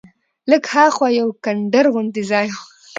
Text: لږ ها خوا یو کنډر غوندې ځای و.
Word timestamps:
لږ 0.49 0.63
ها 0.71 0.85
خوا 0.95 1.07
یو 1.19 1.27
کنډر 1.43 1.85
غوندې 1.93 2.21
ځای 2.31 2.47
و. 2.55 2.57